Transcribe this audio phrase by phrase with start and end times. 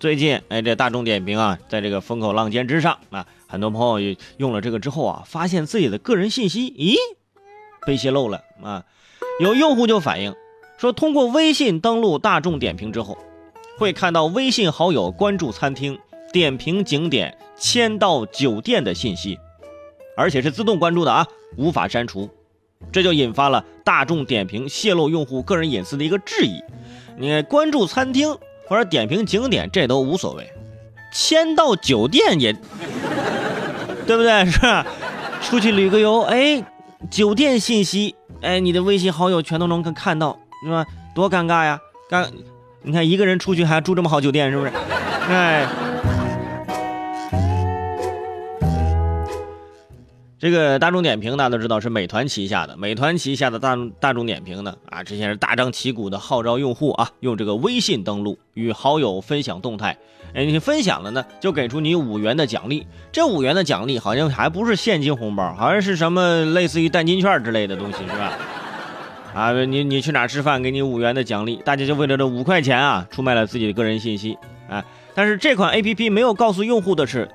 [0.00, 6.94] 最近，哎，这大众点评啊，在这个风口浪尖之上啊，很多朋友用了这个之后啊，发现自己的个人信息，咦，
[7.84, 8.84] 被泄露了啊！
[9.40, 10.36] 有用户就反映
[10.76, 13.18] 说，通过微信登录大众点评之后，
[13.76, 15.98] 会看到微信好友关注餐厅、
[16.32, 19.36] 点评景点、签到酒店的信息，
[20.16, 21.26] 而且是自动关注的啊，
[21.56, 22.30] 无法删除。
[22.92, 26.62] 这就引发了大众点评泄露用户个人隐私的一个质疑。
[27.16, 28.38] 你关注餐厅。
[28.68, 30.48] 或者点评景点，这都无所谓。
[31.12, 32.52] 签到酒店也，
[34.06, 34.44] 对不对？
[34.44, 34.86] 是吧？
[35.42, 36.62] 出去旅个游，哎，
[37.10, 40.84] 酒店信息，哎，你的微信好友全都能看看到，是吧？
[41.14, 41.80] 多尴尬呀！
[42.10, 42.28] 尴，
[42.82, 44.72] 你看一个人出去还住这么好酒店，是不是？
[45.30, 45.66] 哎。
[50.40, 59.98] 这个大众点评大家都知道是美团旗下的，美团旗下的大众大众点评呢，啊，之前是大张旗鼓的号召用户啊，用这个微信登录与好友分享动态，
[60.34, 68.38] 哎，你分享了呢，就给出你五元的奖励，这五元的奖励好像还不是现金红包，好像是什么类似于代金券之类的东西，是吧？
[69.34, 74.38] 啊，你你去哪吃饭，给你五元的奖励，大家就为了这五块钱啊，出卖了自己的个人信息，
[74.70, 74.84] 啊，
[75.16, 77.28] 但是这款 A P P 没有告诉用户的是。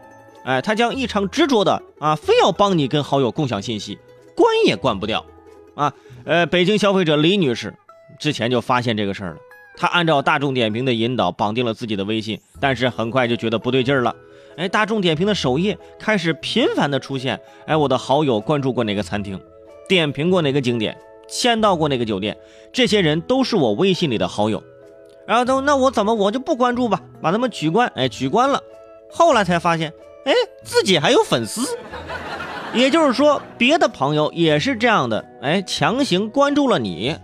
[0.44, 3.98] 哎，他将异常执着的啊，非要帮你跟好友共享信息，
[4.36, 5.26] 关也关不掉，
[5.74, 5.94] 啊，
[6.26, 7.74] 呃，北京消费者李女士
[8.20, 9.38] 之前就发现这个事儿了，
[9.78, 14.14] 她按照大众点评的引导绑定了自己的微信，但是很快就觉得不对劲儿了，
[14.58, 19.40] 哎，大众点评的首页开始频繁的出现，哎，我的好友关注过哪个餐厅，
[19.88, 20.98] 点评过哪个景点，
[21.30, 22.38] 签到过哪个酒店，
[22.74, 24.62] 这些人都是我微信里的好友，
[25.26, 28.62] 然后都那我怎么我就不关注吧，把他们取关，哎，取关了，
[29.10, 29.94] 后来才发现。
[30.26, 31.62] 哎，自己还有粉丝，
[32.74, 37.18] 也就是说，别的朋友也是这样的，哎，强行关注了你，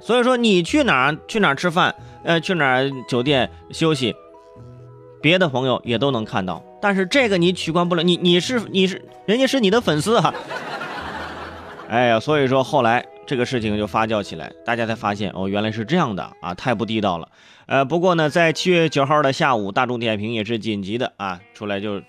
[0.00, 4.14] 所以说你去哪儿去哪儿吃饭，呃，去哪儿酒店休息，
[5.20, 10.34] 别的朋友也都能看到，但是这个你取关不了，你你是你是人家是你的粉丝啊，
[11.90, 17.28] 哎呀，所以说后来这个事情就发酵起来，大家才发现哦，原来是这样的啊，太不地道了，
[17.66, 22.00] 呃，不过呢，在七月九号的下午，大众点评也是紧急的啊，出来就。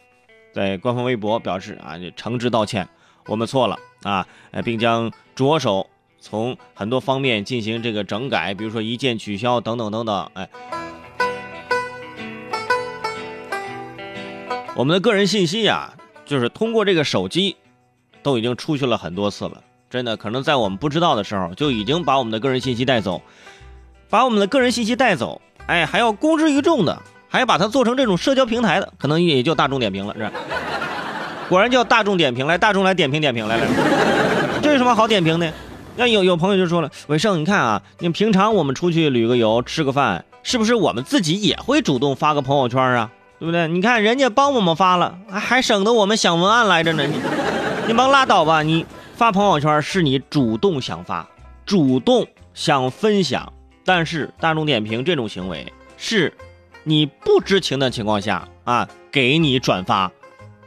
[0.57, 2.89] 在官方微博表示啊，就诚挚道歉，
[3.27, 4.25] 我们错了啊，
[4.65, 5.87] 并将着手
[6.19, 10.31] 从很多方面进行这个整改，比如说一键取消等等等等。
[10.33, 10.49] 哎，
[14.75, 15.93] 我们的个人信息呀，
[16.25, 17.55] 就是通过这个手机，
[18.23, 19.61] 都已经出去了很多次了。
[19.91, 23.21] 真的，可能在我们不知道的时候，就已经把我们的个人信息带走，
[24.09, 26.99] 把我们的个人信息带走，哎，还要公之于众的。
[27.29, 30.31] 还把它做成这种社交平台的，可能也就大众点评了，是吧？
[31.49, 33.67] 果然叫大众点评，来大众来点评点评来来。
[34.61, 35.51] 这有什么好点评的？
[35.95, 43.09] 那有有朋友就说了，伟盛，你看啊，你平常我们出去旅个游、吃个饭，是不是我们自己也会主动发个朋友圈啊？
[43.39, 43.67] 对不对？
[43.67, 47.05] 你看人家帮我们发了，还省得我们想文案来着呢。
[47.05, 47.15] 你
[47.87, 51.27] 你甭拉倒吧，你发朋友圈是你主动想发，
[51.65, 53.53] 主动想分享，
[53.85, 56.33] 但是大众点评这种行为是。
[56.87, 60.09] 你不知情的情况下啊，给你转发，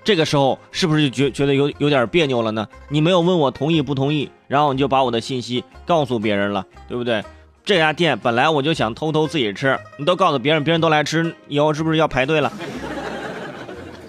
[0.05, 2.69] 这个时候是不是就觉觉得有有点别扭了呢？
[2.91, 7.25] 你没有问我同意不同意，然后你就把我的信息告诉别人了，对不对？
[7.65, 12.53] 这家店本来我就想偷偷自己吃，你都告诉别人，别人都来吃，以后是不是要排队了？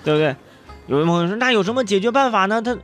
[0.03, 0.35] 对不对？
[0.87, 2.61] 有的朋友说，那有什么解决办法呢？
[2.61, 2.77] 他。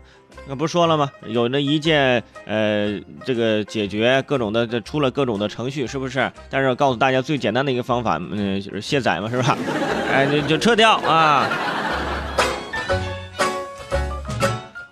[0.49, 1.11] 那不说了吗？
[1.25, 6.31] 有那一键，呃，这个解决各种的，这出了各种的程序，是不是？
[6.49, 9.57] 但是告诉大家最简单的一个方法，嗯，就是卸载嘛，是吧？
[10.09, 11.49] 哎，就就撤掉啊！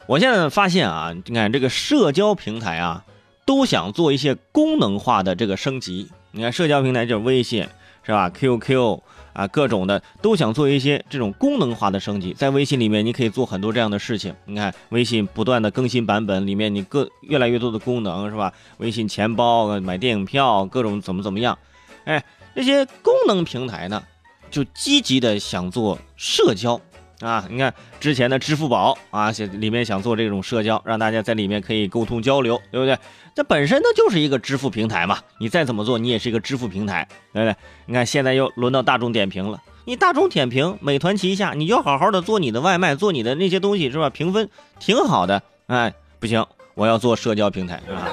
[0.08, 3.04] 我现在发现啊，你看这个社交平台啊，
[3.46, 6.10] 都想做一些功能化的这个升级。
[6.32, 7.66] 你看社交平台就是微信，
[8.04, 9.00] 是吧？QQ。
[9.36, 14.34] 啊，各种的都想做一些这种功能化的升级，在微信里面你可以做很多这样的事情。
[14.46, 18.54] 你看，微信不断的更新版本，里面你各越来越多的功能，是吧？
[18.78, 21.60] 微信钱包、买电影票，各种怎么怎么样？
[22.06, 22.24] 哎，
[22.56, 24.02] 这些功能平台呢，
[24.50, 26.80] 就积极的想做社交。
[27.26, 32.96] 啊，你看之前的支付宝啊，里面想做这种社交，让大家在里面可以沟通交流，对不对？
[33.34, 37.56] 这本身呢就是一个支付平台嘛，你再怎么做，你也是一个支付平台，对不对？
[37.88, 44.08] 你看现在又轮到大众点评了，你大众点评，美团旗下，你就好好的做你的外卖，做你的那些东西是吧？
[44.12, 44.48] 评分
[44.80, 46.46] 挺好的，哎，不行，
[46.76, 48.08] 我要做社交平台，是吧？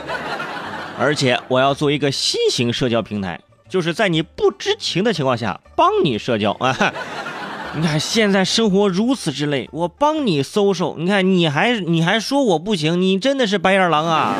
[0.98, 3.38] 而且我要做一个新型社交平台，
[3.68, 6.94] 就是在你不知情的情况下帮你社交啊。
[7.74, 14.36] 你看现在生活如此之累我帮你搜搜你看你还你还说我不行你真的是白眼狼啊。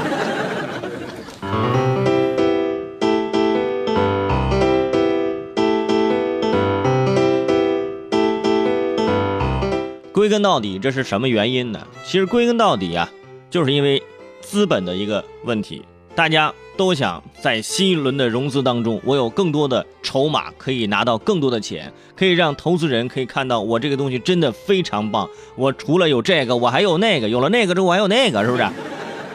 [10.12, 11.80] 归根到底这是什么原因呢？
[12.04, 13.10] 其实归根到底啊
[13.50, 14.02] 就是因为
[14.40, 15.82] 资本的一个问题。
[16.14, 25.28] 大家都想在新一轮的融资当中，我有更多的筹码，可以拿到更多的钱，可以让投资人可以看到我这个东西真的非常棒。
[25.56, 28.66] 我除了有这个，我还有那个，有了那个之后我还有那个，是不是？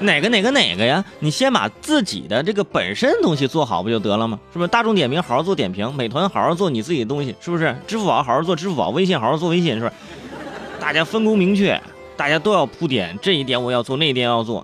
[0.01, 1.03] 哪个哪个哪个呀？
[1.19, 4.39] 你先把自己的这个本身东西做好不就得了吗？
[4.53, 4.67] 是不是？
[4.67, 7.75] 大众点评好好做点评，美团好好做你自己的东西，是不是？
[7.87, 9.91] 支付宝好好做支付宝，微信好好做微信，是不是？
[10.79, 11.81] 大家分工明确，
[12.15, 14.63] 大家都要铺垫，这一点我要做，那一点要做，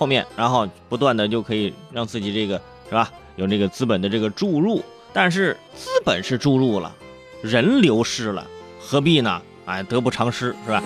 [0.00, 2.58] 后面然后不断的就可以让自己这个
[2.88, 3.12] 是吧？
[3.36, 4.82] 有这个资本的这个注入，
[5.12, 6.90] 但是资本是注入了，
[7.42, 8.46] 人流失了，
[8.80, 9.42] 何必呢？
[9.66, 10.82] 哎，得不偿失，是吧？